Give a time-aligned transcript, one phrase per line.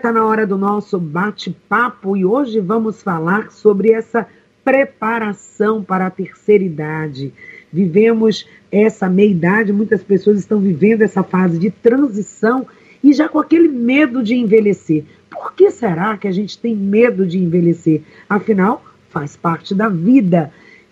[0.00, 4.26] está na hora do nosso bate-papo e hoje vamos falar sobre essa
[4.64, 7.34] preparação para a terceira idade.
[7.70, 12.66] Vivemos essa meia-idade, muitas pessoas estão vivendo essa fase de transição
[13.04, 15.04] e já com aquele medo de envelhecer.
[15.28, 18.00] Por que será que a gente tem medo de envelhecer?
[18.26, 20.50] Afinal, faz parte da vida.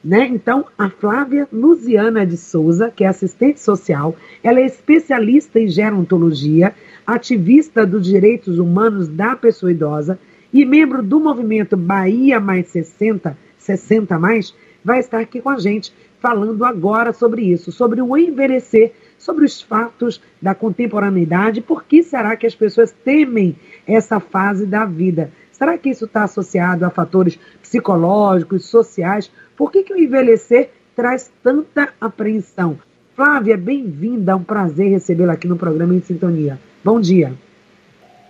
[0.09, 0.27] Né?
[0.27, 6.75] Então, a Flávia Luziana de Souza, que é assistente social, ela é especialista em gerontologia,
[7.07, 10.19] ativista dos direitos humanos da pessoa idosa
[10.51, 15.93] e membro do movimento Bahia Mais 60, 60 mais, vai estar aqui com a gente
[16.19, 22.35] falando agora sobre isso, sobre o envelhecer, sobre os fatos da contemporaneidade, por que será
[22.35, 23.55] que as pessoas temem
[23.87, 25.30] essa fase da vida?
[25.52, 29.30] Será que isso está associado a fatores psicológicos, sociais?
[29.59, 32.79] Por que, que o envelhecer traz tanta apreensão?
[33.16, 36.61] Flávia, bem-vinda, é um prazer recebê-la aqui no programa Em Sintonia.
[36.85, 37.35] Bom dia.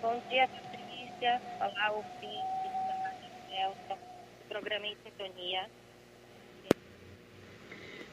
[0.00, 1.42] Bom dia, Patrícia.
[1.60, 3.98] Olá, ouvintes da Rádio
[4.48, 5.60] programa Em Sintonia.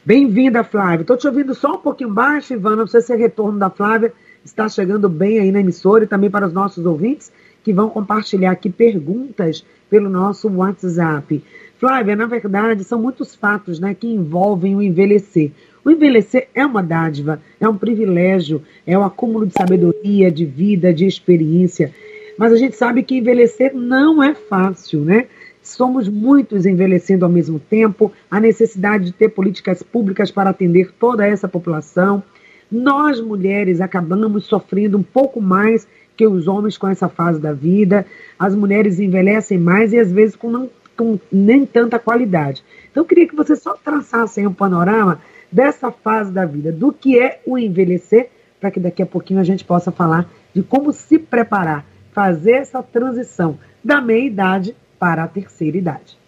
[0.04, 1.00] Bem-vinda, Flávia.
[1.00, 2.76] Estou te ouvindo só um pouquinho baixo, Ivana.
[2.76, 4.12] Não sei se é retorno da Flávia
[4.46, 7.32] está chegando bem aí na emissora e também para os nossos ouvintes
[7.64, 11.42] que vão compartilhar aqui perguntas pelo nosso WhatsApp.
[11.78, 15.52] Flávia, na verdade, são muitos fatos né, que envolvem o envelhecer.
[15.84, 20.92] O envelhecer é uma dádiva, é um privilégio, é um acúmulo de sabedoria, de vida,
[20.92, 21.92] de experiência.
[22.38, 25.26] Mas a gente sabe que envelhecer não é fácil, né?
[25.62, 31.26] Somos muitos envelhecendo ao mesmo tempo, a necessidade de ter políticas públicas para atender toda
[31.26, 32.22] essa população.
[32.70, 38.06] Nós, mulheres, acabamos sofrendo um pouco mais que os homens com essa fase da vida.
[38.38, 42.64] As mulheres envelhecem mais e às vezes com, não, com nem tanta qualidade.
[42.90, 47.18] Então eu queria que você só traçasse um panorama dessa fase da vida, do que
[47.18, 48.30] é o envelhecer,
[48.60, 52.82] para que daqui a pouquinho a gente possa falar de como se preparar, fazer essa
[52.82, 56.18] transição da meia-idade para a terceira idade.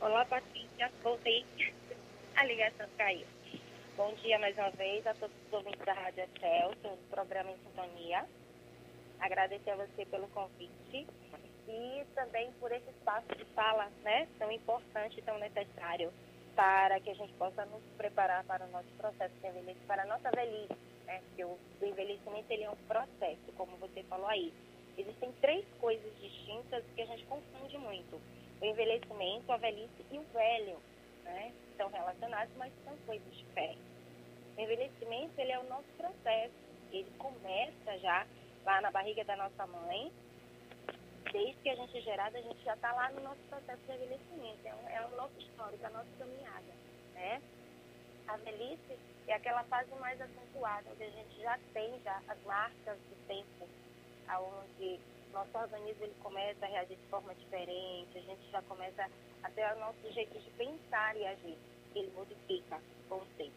[0.00, 0.90] Olá, Patrícia.
[1.02, 1.44] Voltei.
[2.36, 3.26] A ligação caiu.
[3.96, 7.56] Bom dia mais uma vez a todos os ouvintes da Rádio Excel, do programa Em
[7.68, 8.24] Sintonia
[9.20, 11.06] agradecer a você pelo convite
[11.70, 16.12] e também por esse espaço de fala, né, tão importante, tão necessário
[16.54, 20.06] para que a gente possa nos preparar para o nosso processo de envelhecimento, para a
[20.06, 20.76] nossa velhice,
[21.06, 24.52] né, porque o, envelhecimento ele é um processo, como você falou aí.
[24.98, 28.20] Existem três coisas distintas que a gente confunde muito.
[28.60, 30.76] O envelhecimento, a velhice e o velho,
[31.24, 33.82] né, estão relacionados, mas são coisas diferentes.
[34.56, 36.52] O envelhecimento, ele é o nosso processo,
[36.92, 38.26] ele começa já
[38.64, 40.12] lá na barriga da nossa mãe.
[41.32, 43.92] Desde que a gente é gerada, a gente já está lá no nosso processo de
[43.92, 44.66] envelhecimento.
[44.66, 46.72] É um, é um novo histórico, a nossa caminhada.
[47.14, 47.40] Né?
[48.26, 48.98] A velhice
[49.28, 53.68] é aquela fase mais acentuada, onde a gente já tem já as marcas do tempo,
[54.28, 55.00] onde
[55.32, 59.08] nosso organismo ele começa a reagir de forma diferente, a gente já começa
[59.44, 61.56] a ter o nosso jeito de pensar e agir.
[61.94, 63.52] Ele modifica com o tempo.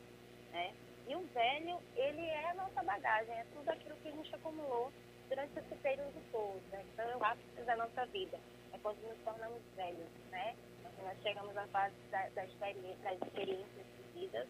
[0.52, 0.74] Né?
[1.08, 4.92] E o velho, ele é a nossa bagagem, é tudo aquilo que a gente acumulou
[5.34, 6.62] durante esse período todo.
[6.72, 6.86] Né?
[6.94, 8.40] Então, é o ápice da nossa vida.
[8.72, 10.56] É quando nos tornamos velhos, né?
[11.04, 14.48] Nós chegamos à fase da, da experiência, das experiências vividas,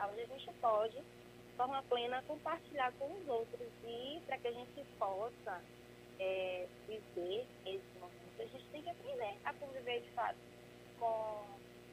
[0.00, 3.68] onde a gente pode, de forma plena, compartilhar com os outros.
[3.84, 5.60] E para que a gente possa
[6.20, 10.38] é, viver esse momento, a gente tem que aprender a conviver, de fato,
[11.00, 11.44] com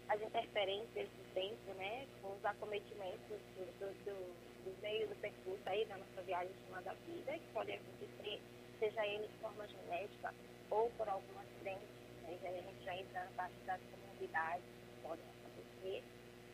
[0.09, 5.61] as interferências do tempo, né, com os acometimentos do, do, do, do meio do percurso
[5.67, 8.41] aí da nossa viagem chamada vida, que podem acontecer,
[8.79, 10.33] seja ele de forma genética
[10.71, 11.85] ou por algum acidente,
[12.23, 16.03] né, a gente já entra na parte das comunidades, que podem acontecer,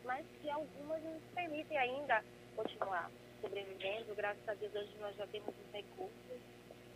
[0.04, 2.22] mas que algumas nos permitem ainda
[2.54, 4.14] continuar sobrevivendo.
[4.14, 6.40] Graças a Deus hoje nós já temos os recursos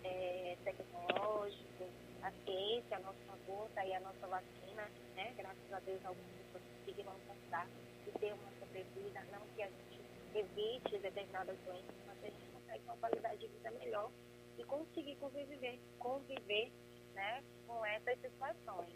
[0.04, 1.88] é, tecnológicos,
[2.22, 4.84] a ciência a nosso favor, tá aí a nossa vacina,
[5.16, 5.32] né?
[5.36, 7.66] Graças a Deus algumas pessoas conseguiram alcançar
[8.06, 10.00] e ter uma sobrevida, não que a gente
[10.34, 14.10] evite determinadas doenças, mas a gente consegue uma qualidade de vida melhor
[14.58, 16.70] e conseguir conviver, conviver
[17.14, 18.88] né, com essas situações.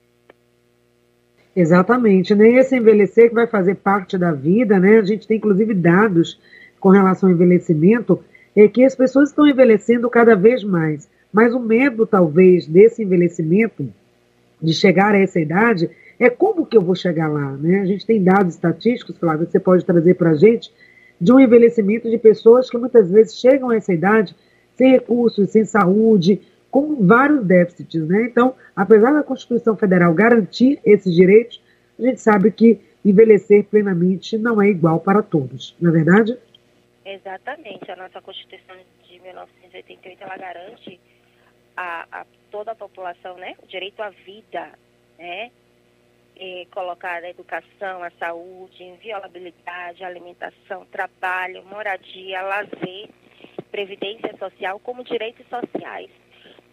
[1.56, 2.48] Exatamente, né?
[2.48, 4.98] Esse envelhecer que vai fazer parte da vida, né?
[4.98, 6.40] A gente tem inclusive dados
[6.80, 8.22] com relação ao envelhecimento,
[8.56, 11.08] é que as pessoas estão envelhecendo cada vez mais.
[11.34, 13.92] Mas o medo, talvez, desse envelhecimento,
[14.62, 17.80] de chegar a essa idade, é como que eu vou chegar lá, né?
[17.80, 20.72] A gente tem dados estatísticos, Flávio, que você pode trazer para a gente,
[21.20, 24.32] de um envelhecimento de pessoas que muitas vezes chegam a essa idade
[24.76, 26.40] sem recursos, sem saúde,
[26.70, 28.26] com vários déficits, né?
[28.26, 31.60] Então, apesar da Constituição Federal garantir esses direitos,
[31.98, 36.38] a gente sabe que envelhecer plenamente não é igual para todos, não é verdade?
[37.04, 37.90] Exatamente.
[37.90, 38.76] A nossa Constituição
[39.08, 41.00] de 1988 ela garante
[41.76, 43.56] a, a toda a população, né?
[43.62, 44.72] O direito à vida,
[45.18, 45.50] né?
[46.36, 53.08] E colocar a educação, a saúde, inviolabilidade, alimentação, trabalho, moradia, lazer,
[53.70, 56.10] previdência social como direitos sociais.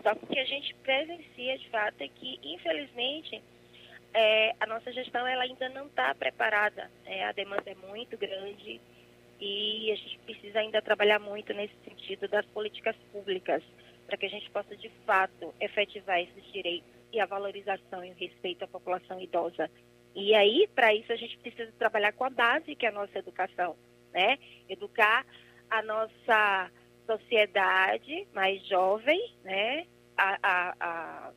[0.04, 3.42] Só que a gente presencia de fato é que, infelizmente,
[4.14, 6.90] é, a nossa gestão ela ainda não está preparada.
[7.06, 8.82] É, a demanda é muito grande
[9.40, 13.64] e a gente precisa ainda trabalhar muito nesse sentido das políticas públicas
[14.12, 18.16] para que a gente possa de fato efetivar esses direitos e a valorização e o
[18.16, 19.72] respeito à população idosa.
[20.14, 23.18] E aí, para isso, a gente precisa trabalhar com a base que é a nossa
[23.18, 23.78] educação,
[24.14, 24.38] né?
[24.68, 25.26] Educar
[25.70, 26.70] a nossa
[27.06, 29.88] sociedade mais jovem, né?
[30.18, 31.32] A, a, a,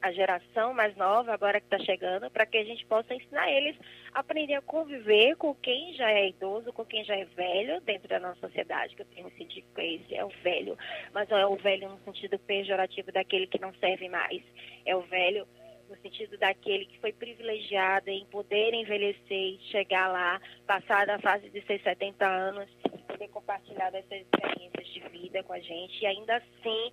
[0.00, 3.76] a geração mais nova, agora que está chegando, para que a gente possa ensinar eles
[4.12, 8.08] a aprender a conviver com quem já é idoso, com quem já é velho dentro
[8.08, 10.76] da nossa sociedade, que eu tenho sentido que esse é o velho,
[11.12, 14.42] mas não é o velho no sentido pejorativo daquele que não serve mais,
[14.86, 15.46] é o velho
[15.88, 21.48] no sentido daquele que foi privilegiado em poder envelhecer e chegar lá, passar da fase
[21.48, 22.68] de seus 70 anos,
[23.06, 26.92] poder compartilhar dessas experiências de vida com a gente e ainda assim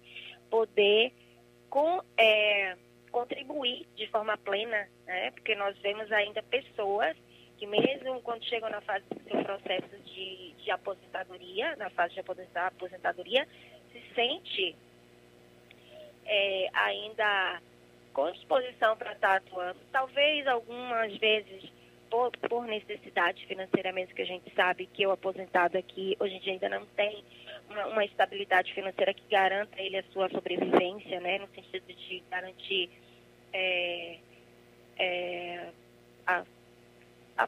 [0.49, 1.11] poder
[1.69, 2.77] com, é,
[3.15, 5.31] contribuir de forma plena, né?
[5.31, 7.15] porque nós vemos ainda pessoas
[7.57, 12.19] que mesmo quando chegam na fase do seu processo de, de aposentadoria, na fase de
[12.19, 13.47] aposentadoria,
[13.93, 14.75] se sente
[16.25, 17.61] é, ainda
[18.11, 19.79] com disposição para estar atuando.
[19.93, 21.71] Talvez algumas vezes
[22.09, 26.39] por, por, necessidade financeira mesmo, que a gente sabe que o aposentado aqui hoje em
[26.39, 27.23] dia ainda não tem
[27.69, 32.89] uma, uma estabilidade financeira que garanta ele a sua sobrevivência, né, no sentido de garantir
[33.55, 34.17] é,
[34.99, 35.59] é,
[36.27, 36.43] a,
[37.37, 37.47] a,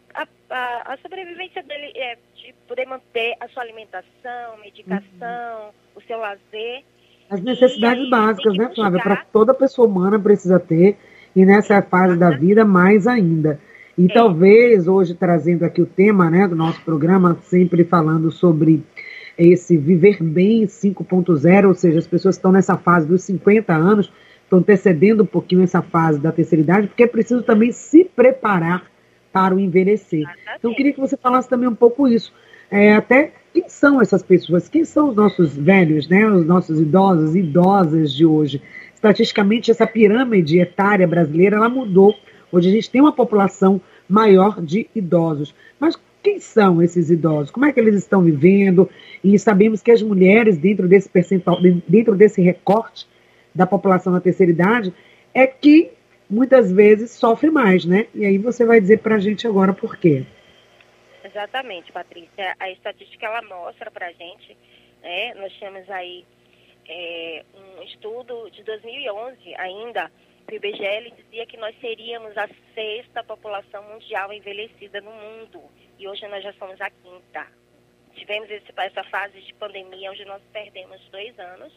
[0.49, 5.71] a, a, sobrevivência dele é de poder manter a sua alimentação, medicação, uhum.
[5.95, 6.83] o seu lazer.
[7.29, 9.01] As necessidades aí, básicas, né, Flávia?
[9.01, 10.97] Para toda pessoa humana precisa ter,
[11.35, 13.59] e nessa fase da vida mais ainda.
[13.97, 14.13] E é.
[14.13, 18.81] talvez hoje trazendo aqui o tema né, do nosso programa, sempre falando sobre
[19.37, 24.11] esse viver bem 5.0, ou seja, as pessoas estão nessa fase dos 50 anos,
[24.47, 28.89] estão antecedendo um pouquinho essa fase da terceira idade, porque é preciso também se preparar
[29.31, 30.25] para o envelhecer.
[30.57, 32.33] Então, eu queria que você falasse também um pouco isso.
[32.71, 34.69] É, até quem são essas pessoas?
[34.69, 36.25] Quem são os nossos velhos, né?
[36.25, 38.61] os nossos idosos e idosas de hoje?
[38.95, 42.15] Estatisticamente, essa pirâmide etária brasileira ela mudou.
[42.51, 45.53] Hoje a gente tem uma população maior de idosos.
[45.79, 47.51] Mas quem são esses idosos?
[47.51, 48.89] Como é que eles estão vivendo?
[49.23, 53.07] E sabemos que as mulheres, dentro desse percentual, dentro desse recorte,
[53.57, 54.93] da população da terceira idade
[55.33, 55.91] é que
[56.29, 58.07] muitas vezes sofre mais, né?
[58.13, 60.25] E aí você vai dizer para a gente agora por quê.
[61.23, 62.55] Exatamente, Patrícia.
[62.59, 64.55] A estatística ela mostra para a gente,
[65.01, 65.33] né?
[65.35, 66.23] Nós temos aí
[66.87, 70.11] é, um estudo de 2011 ainda,
[70.49, 75.61] o IBGE dizia que nós seríamos a sexta população mundial envelhecida no mundo.
[75.99, 77.47] E hoje nós já somos a quinta.
[78.15, 81.73] Tivemos esse, essa fase de pandemia onde nós perdemos dois anos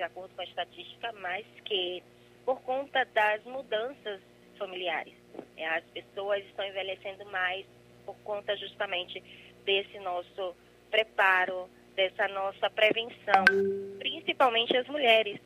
[0.00, 2.02] de acordo com a estatística, mas que
[2.42, 4.18] por conta das mudanças
[4.56, 5.12] familiares.
[5.54, 5.66] Né?
[5.66, 7.66] As pessoas estão envelhecendo mais
[8.06, 9.22] por conta justamente
[9.66, 10.56] desse nosso
[10.90, 13.44] preparo, dessa nossa prevenção,
[13.98, 15.38] principalmente as mulheres,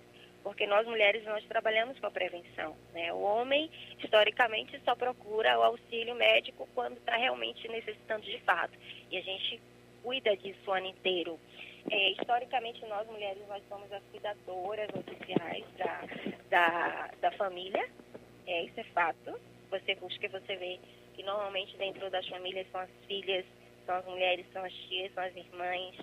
[0.44, 2.76] porque nós mulheres nós trabalhamos com a prevenção.
[2.92, 3.12] Né?
[3.12, 3.68] O homem,
[3.99, 8.78] historicamente, só procura o auxílio médico quando está realmente necessitando de fato.
[9.11, 9.61] E a gente
[10.04, 11.40] cuida disso o ano inteiro.
[11.90, 16.02] É, historicamente, nós mulheres, nós somos as cuidadoras oficiais da,
[16.50, 17.88] da, da família,
[18.46, 19.40] é, isso é fato.
[19.70, 20.78] Você busca você vê
[21.14, 23.44] que normalmente dentro das famílias são as filhas,
[23.87, 25.96] são as mulheres, são as tias, são as irmãs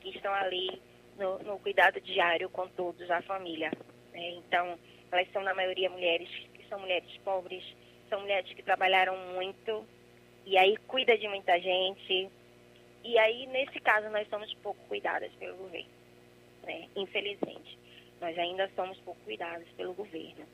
[0.00, 0.80] que estão ali
[1.18, 3.70] no, no cuidado diário com todos, a família.
[4.12, 4.78] É, então,
[5.10, 7.64] elas são na maioria mulheres que são mulheres pobres,
[8.08, 9.84] são mulheres que trabalharam muito
[10.46, 12.30] e aí cuida de muita gente,
[13.06, 15.90] e aí, nesse caso, nós somos pouco cuidadas pelo governo,
[16.64, 16.88] né?
[16.96, 17.78] infelizmente.
[18.20, 20.44] Nós ainda somos pouco cuidadas pelo governo.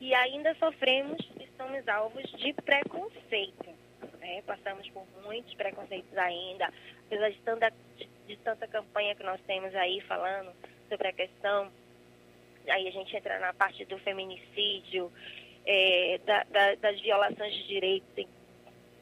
[0.00, 3.68] E ainda sofremos e somos alvos de preconceito.
[4.20, 4.42] Né?
[4.46, 6.72] Passamos por muitos preconceitos ainda,
[7.06, 10.50] apesar de tanta, de, de tanta campanha que nós temos aí falando
[10.88, 11.70] sobre a questão.
[12.68, 15.12] Aí a gente entra na parte do feminicídio,
[15.66, 18.26] é, da, da, das violações de direitos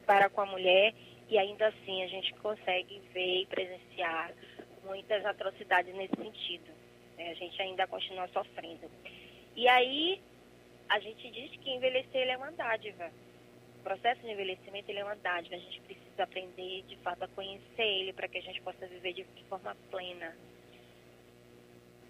[0.05, 0.93] para com a mulher
[1.29, 4.33] e ainda assim a gente consegue ver e presenciar
[4.83, 6.71] muitas atrocidades nesse sentido.
[7.17, 7.31] Né?
[7.31, 8.89] A gente ainda continua sofrendo.
[9.55, 10.21] E aí
[10.89, 13.11] a gente diz que envelhecer é uma dádiva.
[13.79, 15.55] O processo de envelhecimento é uma dádiva.
[15.55, 19.13] A gente precisa aprender de fato a conhecer ele para que a gente possa viver
[19.13, 20.35] de forma plena.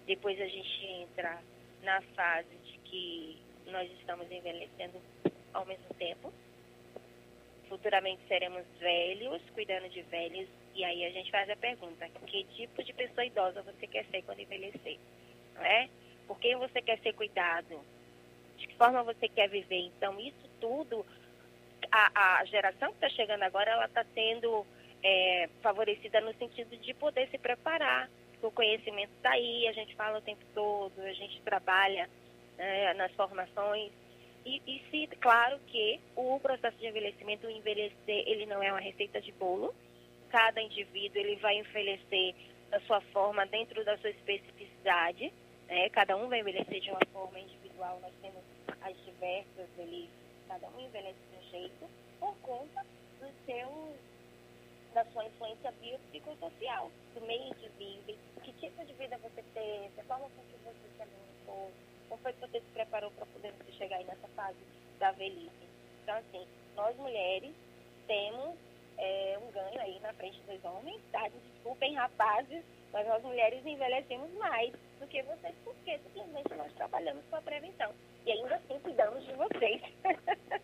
[0.06, 1.42] Depois a gente entra
[1.82, 5.00] na fase de que nós estamos envelhecendo
[5.52, 6.32] ao mesmo tempo.
[7.68, 12.82] Futuramente seremos velhos, cuidando de velhos, e aí a gente faz a pergunta: que tipo
[12.82, 14.98] de pessoa idosa você quer ser quando envelhecer?
[15.54, 15.88] Não é?
[16.26, 17.80] Por quem você quer ser cuidado?
[18.56, 19.86] De que forma você quer viver?
[19.96, 21.04] Então, isso tudo,
[21.90, 24.66] a, a geração que está chegando agora, ela está sendo
[25.02, 28.08] é, favorecida no sentido de poder se preparar.
[28.42, 32.08] O conhecimento está aí, a gente fala o tempo todo, a gente trabalha
[32.56, 33.90] né, nas formações.
[34.48, 38.80] E, e se, claro que o processo de envelhecimento, o envelhecer, ele não é uma
[38.80, 39.74] receita de bolo.
[40.30, 42.34] Cada indivíduo ele vai envelhecer
[42.70, 45.30] da sua forma, dentro da sua especificidade.
[45.66, 45.90] Né?
[45.90, 47.98] Cada um vai envelhecer de uma forma individual.
[48.00, 48.42] Nós temos
[48.80, 50.16] as diversas velhices,
[50.48, 52.86] cada um envelhece de um jeito, por conta
[53.20, 53.94] do seu,
[54.94, 60.04] da sua influência biopsicossocial, do meio que vive, que tipo de vida você teve, a
[60.04, 61.70] forma com que você se alimentou,
[62.08, 64.58] como foi que você se preparou para poder chegar aí nessa fase
[64.98, 65.68] da velhice?
[66.02, 66.46] Então, assim,
[66.76, 67.52] nós mulheres
[68.06, 68.56] temos
[68.98, 71.28] é, um ganho aí na frente dos homens, tá?
[71.28, 72.62] Desculpem, rapazes,
[72.92, 77.90] mas nós mulheres envelhecemos mais do que vocês, porque simplesmente nós trabalhamos com a prevenção.
[78.26, 79.82] E ainda assim cuidamos de vocês.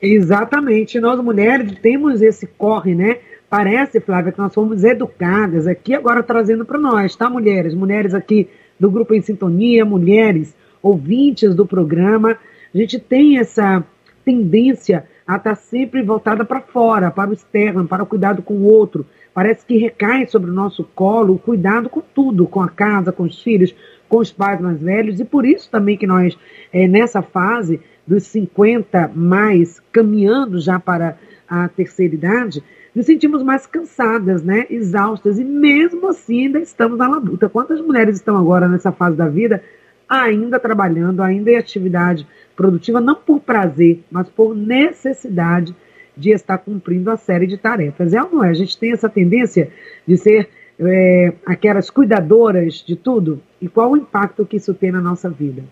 [0.00, 1.00] Exatamente.
[1.00, 3.20] Nós mulheres temos esse corre, né?
[3.48, 7.74] Parece, Flávia, que nós fomos educadas aqui agora trazendo para nós, tá, mulheres?
[7.74, 10.54] Mulheres aqui do Grupo em Sintonia, mulheres
[10.86, 12.38] ouvintes do programa,
[12.74, 13.84] a gente tem essa
[14.24, 18.54] tendência a estar tá sempre voltada para fora, para o externo, para o cuidado com
[18.54, 19.04] o outro.
[19.34, 23.24] Parece que recai sobre o nosso colo o cuidado com tudo, com a casa, com
[23.24, 23.74] os filhos,
[24.08, 26.38] com os pais mais velhos, e por isso também que nós,
[26.72, 32.62] é, nessa fase dos 50 mais, caminhando já para a terceira idade,
[32.94, 37.48] nos sentimos mais cansadas, né, exaustas, e mesmo assim ainda estamos na labuta.
[37.48, 39.62] Quantas mulheres estão agora nessa fase da vida
[40.08, 45.74] ainda trabalhando, ainda em atividade produtiva, não por prazer, mas por necessidade
[46.16, 48.14] de estar cumprindo a série de tarefas.
[48.14, 48.50] É ou não é?
[48.50, 49.70] A gente tem essa tendência
[50.06, 50.48] de ser
[50.78, 53.42] é, aquelas cuidadoras de tudo?
[53.60, 55.64] E qual o impacto que isso tem na nossa vida?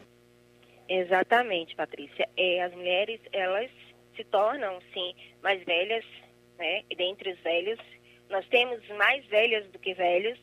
[0.89, 2.29] Exatamente, Patrícia.
[2.37, 3.71] É, as mulheres, elas
[4.17, 6.05] se tornam, sim, mais velhas,
[6.59, 6.83] né?
[6.91, 7.79] E dentre os velhos,
[8.31, 10.39] nós temos mais velhas do que velhos,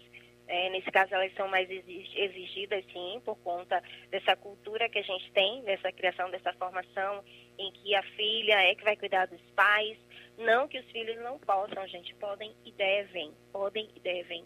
[0.51, 5.31] é, nesse caso, elas são mais exigidas, sim, por conta dessa cultura que a gente
[5.31, 7.23] tem, dessa criação, dessa formação,
[7.57, 9.97] em que a filha é que vai cuidar dos pais.
[10.37, 14.43] Não que os filhos não possam, gente, podem e devem, podem e devem.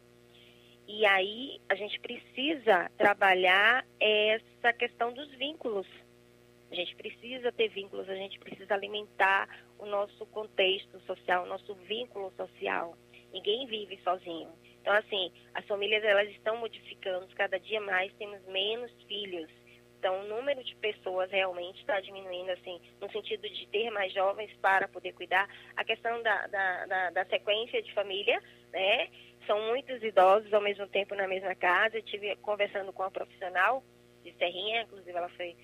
[0.88, 5.88] E aí a gente precisa trabalhar essa questão dos vínculos.
[6.70, 11.74] A gente precisa ter vínculos, a gente precisa alimentar o nosso contexto social, o nosso
[11.74, 12.96] vínculo social.
[13.34, 14.52] Ninguém vive sozinho.
[14.86, 19.50] Então, assim, as famílias elas estão modificando cada dia mais, temos menos filhos.
[19.98, 24.54] Então, o número de pessoas realmente está diminuindo, assim, no sentido de ter mais jovens
[24.62, 25.50] para poder cuidar.
[25.76, 28.40] A questão da, da, da, da sequência de família,
[28.72, 29.10] né?
[29.48, 31.98] São muitos idosos ao mesmo tempo na mesma casa.
[31.98, 33.84] Eu tive conversando com uma profissional
[34.24, 35.56] de Serrinha, inclusive ela foi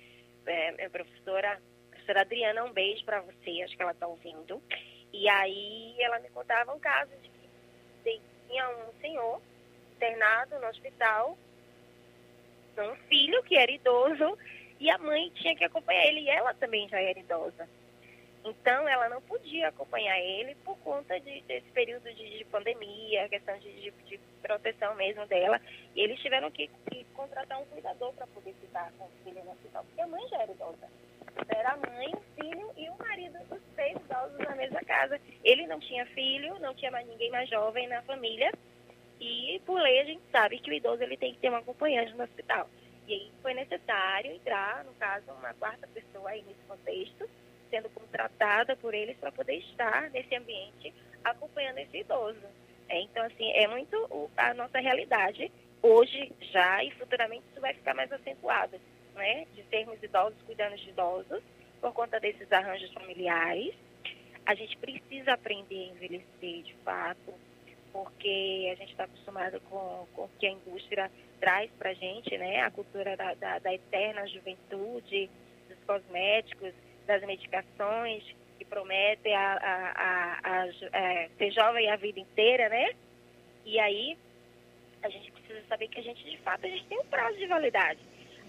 [0.47, 1.61] é, minha professora,
[1.91, 4.59] professora Adriana, um beijo para você, acho que ela está ouvindo.
[5.13, 7.41] E aí ela me contava um caso de que
[8.51, 8.91] tinha um
[10.51, 11.37] internado no hospital,
[12.77, 14.37] um filho que era idoso,
[14.79, 17.69] e a mãe tinha que acompanhar ele, e ela também já era idosa.
[18.43, 23.55] Então, ela não podia acompanhar ele por conta de, desse período de, de pandemia, questão
[23.59, 25.61] de, de, de, proteção mesmo dela.
[25.95, 29.51] E eles tiveram que, que contratar um cuidador para poder ficar com o filho no
[29.51, 30.89] hospital, porque a mãe já era idosa.
[31.49, 35.21] Era a mãe, o filho e o marido, os três idosos na mesma casa.
[35.43, 38.51] Ele não tinha filho, não tinha mais ninguém mais jovem na família.
[39.21, 42.11] E, por lei, a gente sabe que o idoso ele tem que ter um acompanhante
[42.15, 42.67] no hospital.
[43.07, 47.29] E aí foi necessário entrar, no caso, uma quarta pessoa aí nesse contexto,
[47.69, 50.91] sendo contratada por eles para poder estar nesse ambiente
[51.23, 52.41] acompanhando esse idoso.
[52.89, 55.51] É, então, assim, é muito a nossa realidade
[55.83, 58.79] hoje já e futuramente isso vai ficar mais acentuado
[59.13, 61.43] né, de sermos idosos cuidando de idosos,
[61.79, 63.75] por conta desses arranjos familiares.
[64.45, 67.33] A gente precisa aprender a envelhecer de fato,
[67.91, 72.37] porque a gente está acostumado com, com o que a indústria traz para a gente,
[72.37, 72.61] né?
[72.61, 75.29] A cultura da, da, da, eterna juventude,
[75.67, 76.73] dos cosméticos,
[77.05, 78.23] das medicações,
[78.57, 82.91] que prometem a, a, a, a é, ser jovem a vida inteira, né?
[83.65, 84.17] E aí
[85.01, 87.47] a gente precisa saber que a gente, de fato, a gente tem um prazo de
[87.47, 87.99] validade.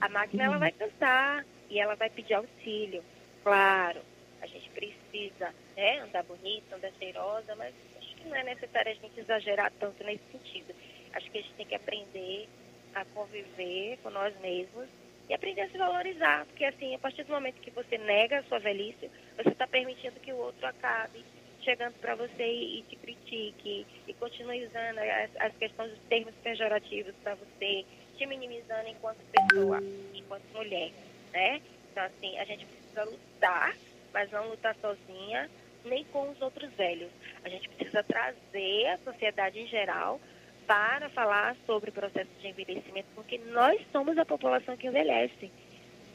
[0.01, 3.03] A máquina ela vai cansar e ela vai pedir auxílio.
[3.43, 4.01] Claro,
[4.41, 7.75] a gente precisa né, andar bonita, andar cheirosa, mas
[8.23, 10.75] que não é necessário a gente exagerar tanto nesse sentido.
[11.13, 12.49] Acho que a gente tem que aprender
[12.95, 14.89] a conviver com nós mesmos
[15.29, 18.43] e aprender a se valorizar, porque assim, a partir do momento que você nega a
[18.45, 21.25] sua velhice, você está permitindo que o outro acabe
[21.63, 27.15] chegando para você e, te critique e continue usando as, as questões dos termos pejorativos
[27.23, 27.85] para você,
[28.17, 29.79] te minimizando enquanto pessoa,
[30.13, 30.91] enquanto mulher,
[31.33, 31.63] né?
[31.91, 33.77] Então assim, a gente precisa lutar,
[34.13, 35.49] mas não lutar sozinha,
[35.85, 37.11] nem com os outros velhos.
[37.45, 40.21] A gente precisa trazer a sociedade em geral
[40.67, 45.51] para falar sobre o processo de envelhecimento, porque nós somos a população que envelhece.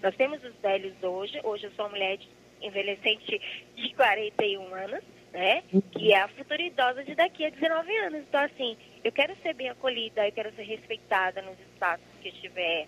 [0.01, 2.19] Nós temos os velhos hoje, hoje eu sou uma mulher
[2.61, 3.41] envelhecente
[3.75, 5.63] de 41 anos, né?
[5.91, 8.21] Que é a futura idosa de daqui a 19 anos.
[8.21, 12.87] Então, assim, eu quero ser bem acolhida, eu quero ser respeitada nos espaços que estiver.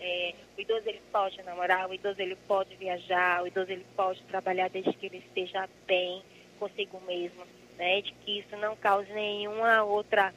[0.00, 4.22] É, o idoso ele pode namorar, o idoso ele pode viajar, o idoso ele pode
[4.24, 6.22] trabalhar desde que ele esteja bem
[6.58, 7.44] consigo mesmo,
[7.76, 8.00] né?
[8.02, 10.32] De que isso não cause nenhuma outra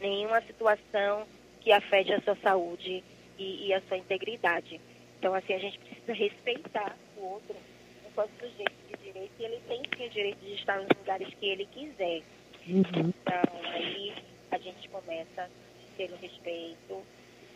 [0.00, 1.26] nenhuma situação
[1.60, 3.04] que afete a sua saúde
[3.38, 4.80] e, e, a sua integridade.
[5.18, 7.54] Então, assim, a gente precisa respeitar o outro
[8.08, 11.46] enquanto sujeito de direito e ele tem sim o direito de estar nos lugares que
[11.46, 12.22] ele quiser.
[12.66, 13.12] Uhum.
[13.22, 14.14] Então, aí
[14.50, 15.50] a gente começa
[15.96, 17.02] pelo respeito,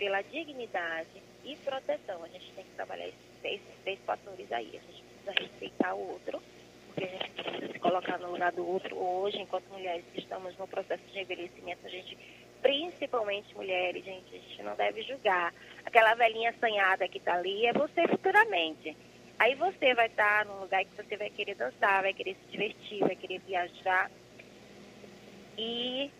[0.05, 2.23] pela dignidade e proteção.
[2.23, 4.69] A gente tem que trabalhar esses três, três fatores aí.
[4.69, 6.43] A gente precisa respeitar o outro,
[6.89, 8.99] porque a gente precisa se colocar no lugar do outro.
[8.99, 12.19] Hoje, enquanto mulheres que estamos no processo de envelhecimento, a gente,
[12.61, 15.55] principalmente mulheres, gente, a gente não deve julgar.
[15.87, 18.95] Aquela velhinha assanhada que está ali é você futuramente.
[19.39, 23.01] Aí você vai estar num lugar que você vai querer dançar, vai querer se divertir,
[23.01, 24.11] vai querer viajar.
[25.57, 26.11] E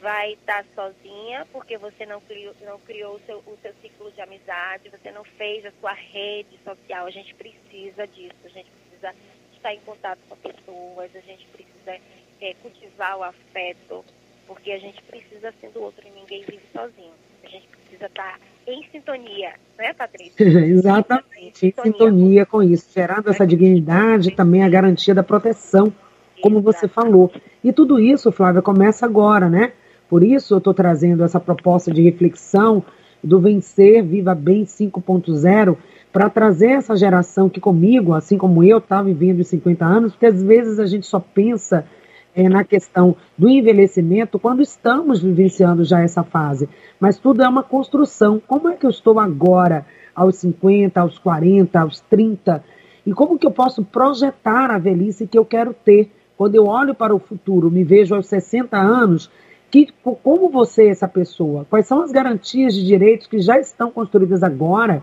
[0.00, 4.20] vai estar sozinha porque você não criou, não criou o, seu, o seu ciclo de
[4.20, 7.06] amizade, você não fez a sua rede social.
[7.06, 9.14] A gente precisa disso, a gente precisa
[9.54, 12.02] estar em contato com pessoas, a gente precisa
[12.40, 14.04] é, cultivar o afeto,
[14.46, 17.12] porque a gente precisa ser do outro e ninguém vive sozinho.
[17.44, 20.42] A gente precisa estar em sintonia, né, Patrícia?
[20.44, 25.92] Exatamente, em sintonia, sintonia com isso, gerando essa dignidade, também a garantia da proteção,
[26.40, 27.30] como você falou.
[27.62, 29.72] E tudo isso, Flávia, começa agora, né?
[30.10, 32.82] Por isso eu estou trazendo essa proposta de reflexão
[33.22, 35.76] do Vencer Viva Bem 5.0
[36.12, 40.26] para trazer essa geração que comigo, assim como eu, está vivendo os 50 anos, porque
[40.26, 41.86] às vezes a gente só pensa
[42.34, 46.68] é, na questão do envelhecimento quando estamos vivenciando já essa fase.
[46.98, 48.42] Mas tudo é uma construção.
[48.44, 52.64] Como é que eu estou agora, aos 50, aos 40, aos 30?
[53.06, 56.10] E como que eu posso projetar a velhice que eu quero ter?
[56.36, 59.30] Quando eu olho para o futuro, me vejo aos 60 anos,
[59.70, 61.66] que, como você é essa pessoa?
[61.70, 65.02] Quais são as garantias de direitos que já estão construídas agora?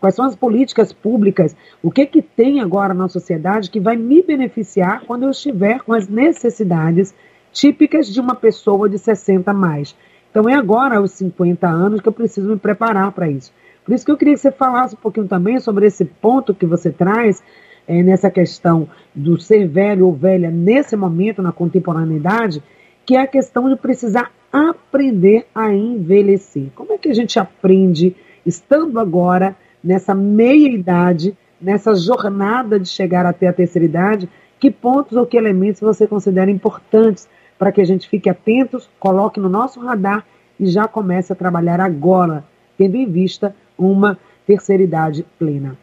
[0.00, 1.56] Quais são as políticas públicas?
[1.82, 5.92] O que, que tem agora na sociedade que vai me beneficiar quando eu estiver com
[5.92, 7.14] as necessidades
[7.52, 9.94] típicas de uma pessoa de 60 a mais?
[10.30, 13.52] Então é agora, aos 50 anos, que eu preciso me preparar para isso.
[13.84, 16.66] Por isso que eu queria que você falasse um pouquinho também sobre esse ponto que
[16.66, 17.42] você traz
[17.86, 22.62] é, nessa questão do ser velho ou velha nesse momento, na contemporaneidade,
[23.08, 26.70] que é a questão de precisar aprender a envelhecer.
[26.74, 33.46] Como é que a gente aprende, estando agora nessa meia-idade, nessa jornada de chegar até
[33.46, 34.28] a terceira idade,
[34.60, 37.26] que pontos ou que elementos você considera importantes
[37.58, 40.26] para que a gente fique atentos, coloque no nosso radar
[40.60, 42.44] e já comece a trabalhar agora,
[42.76, 45.78] tendo em vista uma terceira idade plena?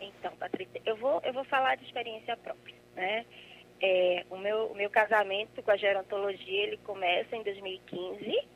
[0.00, 3.24] Então, Patrícia, eu vou, eu vou falar de experiência própria, né?
[3.80, 8.48] É, o, meu, o meu casamento com a gerontologia, ele começa em 2015,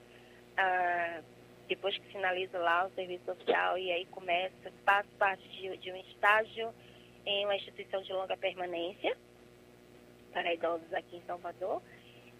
[0.56, 1.20] ah,
[1.68, 5.96] depois que finalizo lá o serviço social, e aí começa, faço parte de, de um
[5.96, 6.72] estágio
[7.26, 9.16] em uma instituição de longa permanência
[10.33, 11.83] para idosos aqui em Salvador.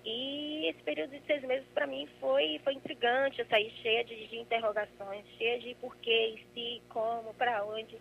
[0.04, 4.28] E esse período de seis meses para mim foi, foi intrigante, eu saí cheia de,
[4.28, 7.98] de interrogações, cheia de porquê, se, como, para onde.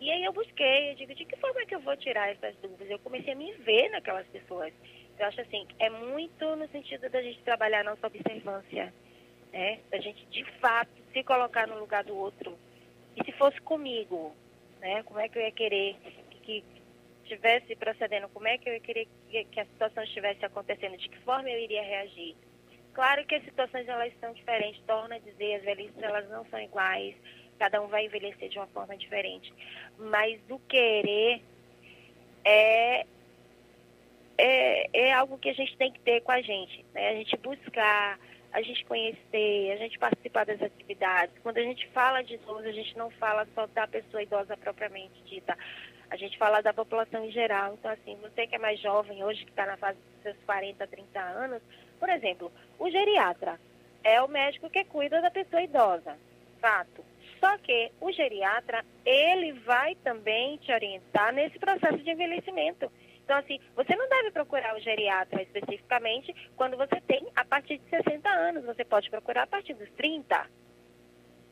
[0.00, 2.56] E aí eu busquei, eu digo, de que forma é que eu vou tirar essas
[2.56, 2.88] dúvidas?
[2.88, 4.72] Eu comecei a me ver naquelas pessoas.
[5.18, 8.94] Eu acho assim, é muito no sentido da gente trabalhar nossa observância,
[9.52, 9.78] né?
[9.90, 12.58] Da gente, de fato, se colocar no lugar do outro.
[13.14, 14.34] E se fosse comigo,
[14.80, 15.02] né?
[15.02, 15.96] Como é que eu ia querer
[16.30, 16.64] que, que
[17.24, 18.30] estivesse procedendo?
[18.30, 20.96] Como é que eu ia querer que, que a situação estivesse acontecendo?
[20.96, 22.34] De que forma eu iria reagir?
[22.94, 24.80] Claro que as situações, elas são diferentes.
[24.86, 27.14] Torna a dizer, as velhices, elas não são iguais
[27.60, 29.52] cada um vai envelhecer de uma forma diferente.
[29.98, 31.42] Mas o querer
[32.42, 33.06] é,
[34.38, 36.82] é, é algo que a gente tem que ter com a gente.
[36.94, 37.10] Né?
[37.10, 38.18] A gente buscar,
[38.50, 41.36] a gente conhecer, a gente participar das atividades.
[41.42, 45.22] Quando a gente fala de idoso, a gente não fala só da pessoa idosa propriamente
[45.26, 45.54] dita.
[46.08, 47.74] A gente fala da população em geral.
[47.74, 50.86] Então, assim, você que é mais jovem hoje, que está na fase dos seus 40,
[50.86, 51.62] 30 anos,
[51.98, 53.60] por exemplo, o geriatra
[54.02, 56.16] é o médico que cuida da pessoa idosa.
[56.58, 57.04] Fato.
[57.40, 62.92] Só que o geriatra, ele vai também te orientar nesse processo de envelhecimento.
[63.24, 67.88] Então, assim, você não deve procurar o geriatra especificamente quando você tem a partir de
[67.88, 68.64] 60 anos.
[68.64, 70.46] Você pode procurar a partir dos 30.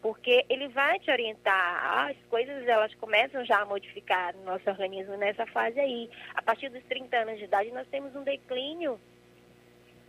[0.02, 2.08] Porque ele vai te orientar.
[2.10, 6.10] As coisas, elas começam já a modificar no nosso organismo nessa fase aí.
[6.34, 9.00] A partir dos 30 anos de idade, nós temos um declínio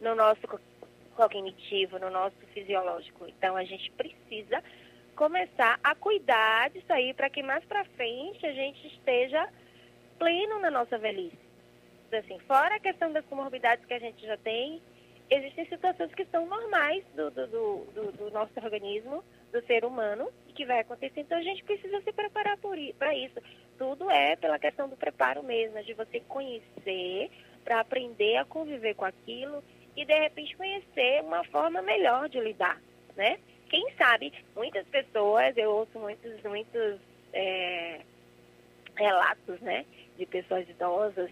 [0.01, 0.41] no nosso
[1.15, 3.27] cognitivo, no nosso fisiológico.
[3.27, 4.61] Então, a gente precisa
[5.19, 9.49] começar a cuidar disso aí para que mais para frente a gente esteja
[10.17, 11.37] pleno na nossa velhice.
[12.09, 14.81] Assim, fora a questão das comorbidades que a gente já tem,
[15.29, 20.53] existem situações que são normais do, do, do, do nosso organismo, do ser humano, e
[20.53, 21.19] que vai acontecer.
[21.19, 22.57] Então a gente precisa se preparar
[22.97, 23.41] para isso.
[23.77, 27.29] Tudo é pela questão do preparo mesmo, de você conhecer
[27.65, 29.61] para aprender a conviver com aquilo
[29.97, 32.81] e de repente conhecer uma forma melhor de lidar,
[33.17, 33.37] né?
[34.09, 36.99] Sabe, muitas pessoas, eu ouço muitos, muitos
[37.31, 37.99] é,
[38.95, 39.85] relatos, né,
[40.17, 41.29] de pessoas idosas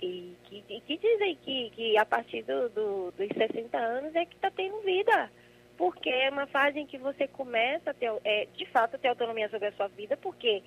[0.00, 4.36] e que, que dizem que, que a partir do, do, dos 60 anos é que
[4.36, 5.32] está tendo vida.
[5.76, 9.08] Porque é uma fase em que você começa a ter, é, de fato, a ter
[9.08, 10.62] autonomia sobre a sua vida, porque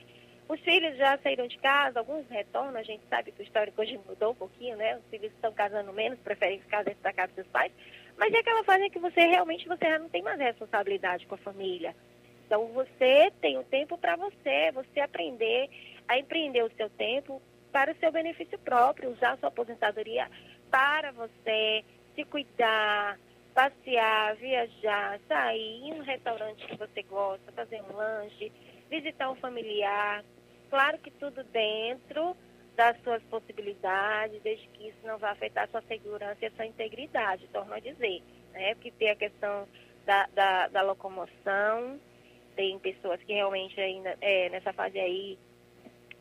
[0.50, 3.98] os filhos já saíram de casa, alguns retornam, a gente sabe que o histórico hoje
[4.06, 4.98] mudou um pouquinho, né?
[4.98, 7.72] Os filhos estão casando menos, preferem ficar dentro da casa dos pais,
[8.18, 11.36] mas é aquela fase em que você realmente você já não tem mais responsabilidade com
[11.36, 11.96] a família.
[12.46, 15.70] Então você tem o tempo para você, você aprender
[16.08, 20.30] a empreender o seu tempo para o seu benefício próprio, usar a sua aposentadoria
[20.70, 21.84] para você
[22.16, 23.18] se cuidar,
[23.54, 28.52] passear, viajar, sair em um restaurante que você gosta, fazer um lanche,
[28.90, 30.24] visitar um familiar.
[30.70, 32.36] Claro que tudo dentro
[32.76, 37.74] das suas possibilidades, desde que isso não vá afetar sua segurança e sua integridade, torno
[37.74, 38.22] a dizer.
[38.52, 38.74] Né?
[38.76, 39.68] Porque tem a questão
[40.06, 42.00] da, da, da locomoção,
[42.56, 45.38] tem pessoas que realmente ainda, é, nessa fase aí,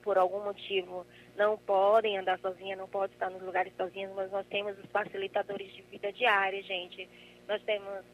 [0.02, 4.46] por algum motivo, não podem andar sozinha, não podem estar nos lugares sozinhas, mas nós
[4.48, 7.08] temos os facilitadores de vida diária, gente.
[7.48, 8.04] Nós temos,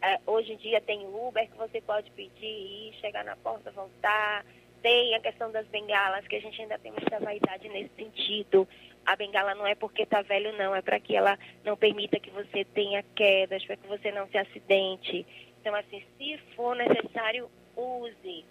[0.00, 4.44] é, hoje em dia tem Uber que você pode pedir, ir, chegar na porta, voltar,
[4.84, 8.68] tem a questão das bengalas, que a gente ainda tem muita vaidade nesse sentido.
[9.06, 12.28] A bengala não é porque está velho, não, é para que ela não permita que
[12.28, 15.26] você tenha quedas, para que você não se acidente.
[15.58, 18.44] Então, assim, se for necessário, use.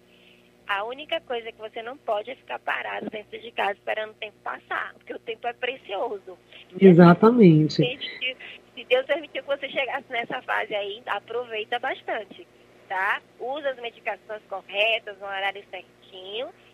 [0.66, 4.14] A única coisa que você não pode é ficar parado dentro de casa esperando o
[4.14, 6.36] tempo passar, porque o tempo é precioso.
[6.80, 7.76] Exatamente.
[8.74, 12.44] Se Deus permitiu que você chegasse nessa fase aí, aproveita bastante,
[12.88, 13.22] tá?
[13.38, 16.03] Usa as medicações corretas, no horário certinho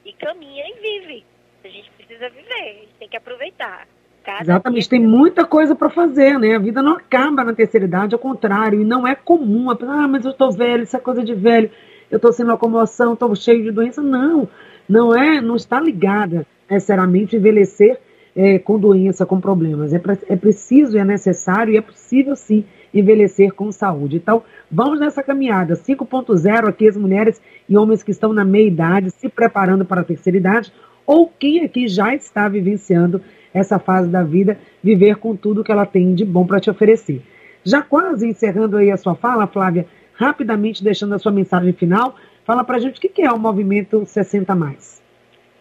[0.05, 1.25] e caminha e vive.
[1.65, 3.87] A gente precisa viver, a gente tem que aproveitar.
[4.25, 6.55] Cada Exatamente, tem muita coisa para fazer, né?
[6.55, 9.71] A vida não acaba na terceira idade, ao contrário, e não é comum.
[9.71, 11.71] Ah, mas eu estou velho, isso é coisa de velho,
[12.11, 14.03] eu estou sem locomoção, estou cheio de doença.
[14.03, 14.49] Não,
[14.89, 17.99] não é, não está ligada necessariamente envelhecer
[18.37, 19.93] é, com doença, com problemas.
[19.93, 24.17] É, pra, é preciso, é necessário e é possível sim envelhecer com saúde.
[24.17, 29.11] Então, vamos nessa caminhada 5.0 aqui as mulheres e homens que estão na meia idade,
[29.11, 30.73] se preparando para a terceira idade,
[31.07, 33.21] ou quem aqui já está vivenciando
[33.53, 37.23] essa fase da vida, viver com tudo que ela tem de bom para te oferecer.
[37.65, 42.65] Já quase encerrando aí a sua fala, Flávia, rapidamente deixando a sua mensagem final, fala
[42.65, 45.03] para gente o que é o movimento 60 mais.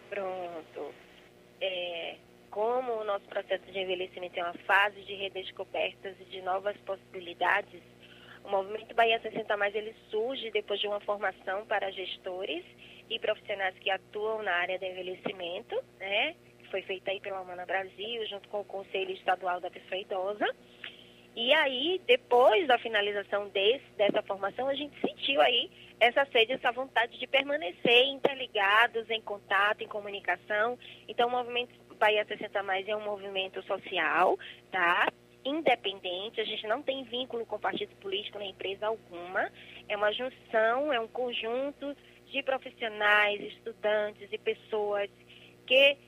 [0.08, 0.92] Pronto.
[1.60, 2.14] É,
[2.50, 7.80] como o nosso processo de envelhecimento é uma fase de redescobertas e de novas possibilidades,
[8.44, 12.64] o movimento Bahia 60 mais ele surge depois de uma formação para gestores
[13.08, 16.36] e profissionais que atuam na área do envelhecimento, né?
[16.70, 20.46] foi feita aí pela Humana Brasil, junto com o Conselho Estadual da Pessoa Idosa.
[21.34, 26.70] E aí, depois da finalização desse, dessa formação, a gente sentiu aí essa sede, essa
[26.70, 30.78] vontade de permanecer interligados, em contato, em comunicação.
[31.08, 34.38] Então, o movimento Bahia 60 Mais é um movimento social,
[34.72, 35.06] tá?
[35.44, 39.50] Independente, a gente não tem vínculo com partido político nem empresa alguma.
[39.86, 41.94] É uma junção, é um conjunto
[42.26, 45.10] de profissionais, estudantes e pessoas
[45.66, 45.98] que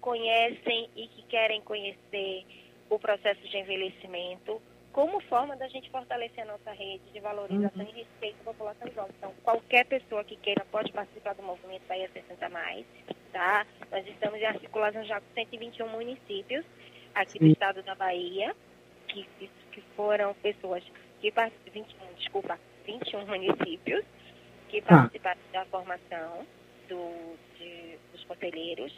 [0.00, 2.46] conhecem e que querem conhecer
[2.88, 7.90] o processo de envelhecimento como forma da gente fortalecer a nossa rede de valorização uhum.
[7.90, 9.12] e respeito à população jovem.
[9.18, 12.86] Então, qualquer pessoa que queira pode participar do movimento Bahia 60 Mais,
[13.32, 13.66] tá?
[13.90, 16.64] Nós estamos em articulação já com 121 municípios
[17.14, 17.38] aqui Sim.
[17.38, 18.54] do estado da Bahia,
[19.08, 19.26] que,
[19.72, 20.82] que foram pessoas
[21.20, 24.04] que participaram, 21, desculpa, 21 municípios
[24.68, 24.98] que tá.
[24.98, 25.58] participaram ah.
[25.58, 26.46] da formação
[26.88, 28.92] do, de, dos conselheiros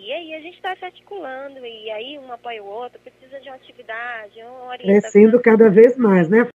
[0.00, 3.48] e aí a gente está se articulando, e aí um apoia o outro, precisa de
[3.48, 5.00] uma atividade, uma orientação.
[5.00, 6.48] Crescendo cada vez mais, né?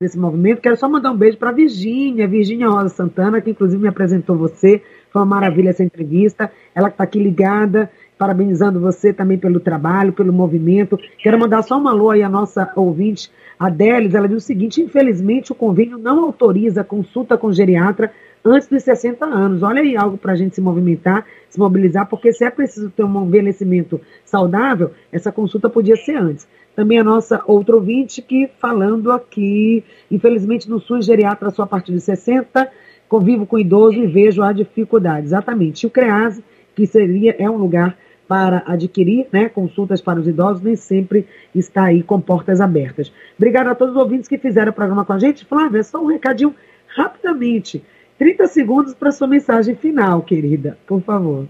[0.00, 0.60] desse movimento.
[0.60, 4.82] Quero só mandar um beijo para Virgínia, Virgínia Rosa Santana, que inclusive me apresentou você.
[5.12, 6.50] Foi uma maravilha essa entrevista.
[6.74, 10.98] Ela que está aqui ligada, parabenizando você também pelo trabalho, pelo movimento.
[11.18, 14.14] Quero mandar só um alô aí à nossa ouvinte, Adélis.
[14.14, 18.10] Ela diz o seguinte: infelizmente o convênio não autoriza consulta com geriatra
[18.44, 19.62] antes dos 60 anos.
[19.62, 23.04] Olha aí algo para a gente se movimentar, se mobilizar, porque se é preciso ter
[23.04, 26.48] um envelhecimento saudável, essa consulta podia ser antes.
[26.74, 31.92] Também a nossa outra ouvinte que falando aqui, infelizmente no SUS geriatra só a partir
[31.92, 32.70] de 60,
[33.12, 35.26] convivo com idoso e vejo a dificuldade.
[35.26, 35.82] Exatamente.
[35.82, 36.42] E o CREASE,
[36.74, 37.94] que seria, é um lugar
[38.26, 43.12] para adquirir né, consultas para os idosos, nem sempre está aí com portas abertas.
[43.36, 45.44] Obrigada a todos os ouvintes que fizeram o programa com a gente.
[45.44, 46.54] Flávia, só um recadinho
[46.86, 47.84] rapidamente.
[48.16, 51.46] 30 segundos para sua mensagem final, querida, por favor.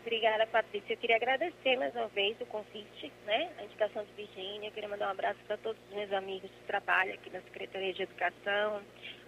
[0.00, 0.94] Obrigada, Patrícia.
[0.94, 3.48] Eu queria agradecer mais uma vez o convite, né?
[3.58, 4.68] A indicação de Virgínia.
[4.68, 7.92] Eu queria mandar um abraço para todos os meus amigos que trabalham aqui na Secretaria
[7.92, 8.80] de Educação,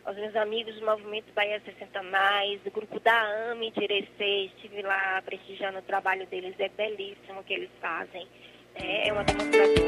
[0.05, 4.51] aos meus amigos do Movimento Bahia 60 Mais, do grupo da AME de Irecê.
[4.55, 8.27] Estive lá prestigiando o trabalho deles, é belíssimo o que eles fazem.
[8.75, 9.85] É, é uma demonstração.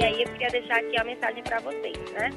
[0.00, 2.30] E, aí eu queria deixar aqui a mensagem para vocês, né?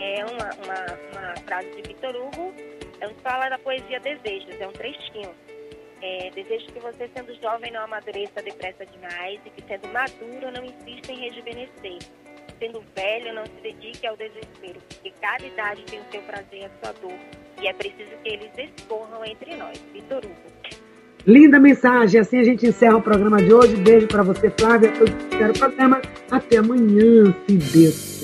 [0.00, 2.54] É uma, uma, uma frase de Vitor Hugo
[2.98, 5.32] então, fala da poesia Desejos, é um trechinho.
[6.02, 10.64] É, desejo que você, sendo jovem, não amadureça depressa demais e que, sendo maduro, não
[10.64, 11.98] insista em rejuvenescer.
[12.58, 16.64] Sendo velho, não se dedique ao desespero, porque cada idade tem o seu prazer e
[16.64, 17.18] a sua dor.
[17.62, 19.80] E é preciso que eles escorram entre nós.
[19.92, 20.58] Vitor Hugo.
[21.26, 22.20] Linda mensagem.
[22.20, 23.76] Assim a gente encerra o programa de hoje.
[23.76, 24.90] Beijo para você, Flávia.
[24.92, 26.02] Todos que fizeram o programa.
[26.30, 28.18] Até amanhã, se Deus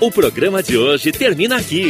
[0.00, 1.84] O programa de hoje termina aqui.